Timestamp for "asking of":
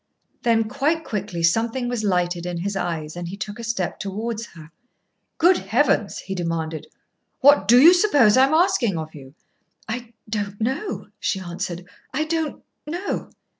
8.55-9.13